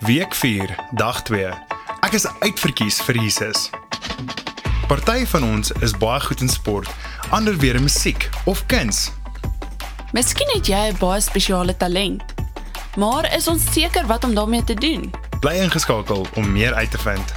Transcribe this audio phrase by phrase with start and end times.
[0.00, 1.46] Week 4, dag 2.
[2.00, 3.64] Ek is uitverkies vir Jesus.
[4.86, 6.86] Party van ons is baie goed in sport,
[7.34, 9.08] ander weer in musiek of kuns.
[10.14, 12.22] Miskien het jy 'n baie spesiale talent.
[12.96, 15.10] Maar is ons seker wat om daarmee te doen?
[15.40, 17.32] Bly ingeskakel om meer uit te vind.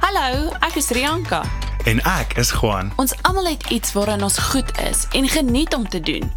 [0.00, 1.42] Hallo, ek is Rianka.
[1.84, 2.92] En ek is Juan.
[2.96, 6.32] Ons almal het iets waarin ons goed is en geniet om te doen.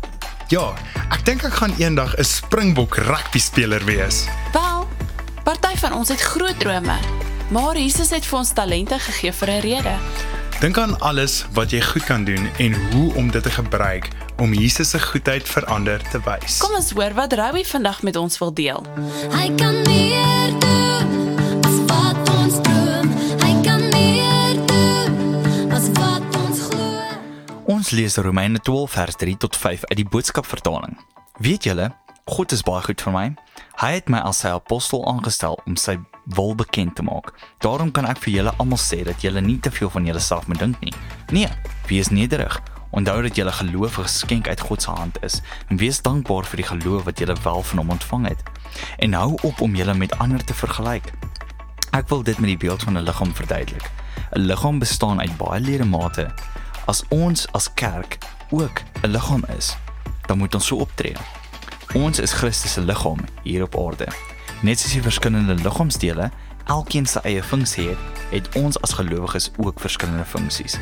[0.47, 0.73] Ja,
[1.09, 4.25] ek dink ek gaan eendag 'n Springbok rugby speler wees.
[4.51, 4.66] Party
[5.79, 6.95] van ons het groot drome,
[7.53, 9.95] maar Jesus het vir ons talente gegee vir 'n rede.
[10.59, 14.53] Dink aan alles wat jy goed kan doen en hoe om dit te gebruik om
[14.53, 16.57] Jesus se goedheid vir ander te wys.
[16.57, 18.81] Kom ons hoor wat Rowie vandag met ons wil deel.
[19.33, 23.13] Hy kan meer doen as wat ons droom.
[23.43, 26.89] Hy kan meer doen as wat ons glo.
[27.65, 30.97] Ons lees Romeine 12 vers 3 tot 5 uit die boodskapvertaling.
[31.37, 31.91] Weet julle,
[32.27, 33.27] God is baie goed vir my.
[33.79, 35.93] Hy het my as sy apostel aangestel om sy
[36.35, 37.29] wil bekend te maak.
[37.63, 40.59] Daarom kan ek vir julle almal sê dat julle nie te veel van julleself moet
[40.59, 40.91] dink nie.
[41.31, 41.47] Nee,
[41.87, 42.57] wees nederig.
[42.91, 46.57] Onthou dat julle geloof 'n geskenk uit God se hand is en wees dankbaar vir
[46.57, 48.43] die geloof wat julle wel van hom ontvang het.
[48.99, 51.13] En hou op om julle met ander te vergelyk.
[51.91, 53.91] Ek wil dit met die beeld van 'n liggaam verduidelik.
[54.35, 56.27] 'n Liggaam bestaan uit baie ledemate.
[56.85, 58.17] As ons as kerk
[58.49, 59.77] ook 'n liggaam is,
[60.27, 61.15] dan moet ons so optree.
[61.95, 64.07] Ons is Christus se liggaam hier op aarde.
[64.61, 66.31] Net soos die verskillende liggaamsdele
[66.67, 70.75] elkeen sy eie funksie het, het ons as gelowiges ook verskillende funksies.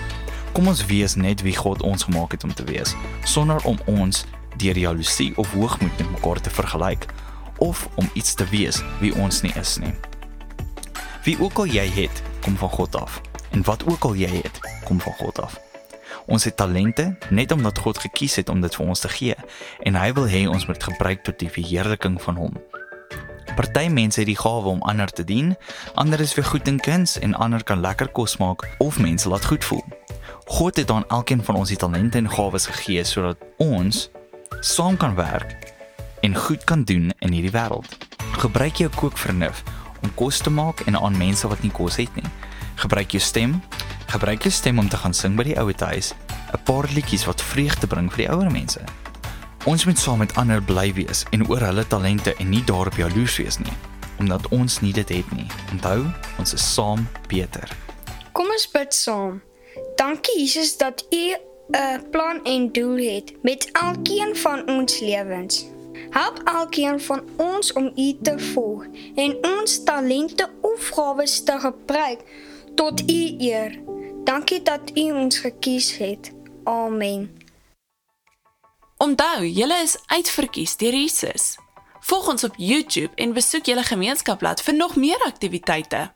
[0.57, 4.23] Kom ons wees net wie God ons gemaak het om te wees, sonder om ons
[4.57, 7.05] deur jaloesie of hoogmoed met mekaar te vergelyk
[7.61, 9.93] of om iets te wees wie ons nie is nie.
[11.27, 13.21] Wie ook al jy het, kom van God af.
[13.53, 14.59] En wat ook al jy het,
[14.89, 15.61] kom van God af.
[16.25, 19.35] Ons het talente net omdat God gekies het om dit vir ons te gee
[19.83, 22.57] en hy wil hê ons moet gebruik tot die verheerliking van hom.
[23.55, 25.53] Party mense het die gawe om ander te dien,
[25.95, 29.45] ander is weer goed in kuns en ander kan lekker kos maak of mense laat
[29.45, 29.83] goed voel.
[30.45, 34.09] God het aan elkeen van ons die talente en gawes gegee sodat ons
[34.59, 35.73] saam kan werk
[36.21, 37.97] en goed kan doen in hierdie wêreld.
[38.41, 39.63] Gebruik jou kookvernuf
[40.01, 42.27] om kos te maak en aan mense wat nie kos het nie.
[42.75, 43.61] Gebruik jou stem.
[44.15, 46.13] Gebruik jou stem om te gaan sing by die ouer huis,
[46.55, 48.79] 'n paar liedjies wat vreugde bring vir die ouer mense.
[49.65, 53.37] Ons moet saam met ander bly wees en oor hulle talente en nie daarop jaloers
[53.37, 53.73] wees nie,
[54.19, 55.47] omdat ons nie dit het nie.
[55.71, 56.05] Onthou,
[56.39, 57.67] ons is saam beter.
[58.31, 59.41] Kom ons bid saam.
[59.95, 61.35] Dankie Jesus dat U
[61.75, 65.65] 'n plan en doel het met elkeen van ons lewens.
[66.09, 72.23] Help elkeen van ons om U te volg en ons talente of gawes te gebruik
[72.75, 73.94] tot U eer.
[74.35, 76.31] Dankie dat U ons gekies het.
[76.63, 77.37] Amen.
[78.97, 81.55] Onthou, julle is uitverkies deur Jesus.
[81.99, 86.11] Volg ons op YouTube en besoek julle gemeenskapblad vir nog meer aktiwiteite.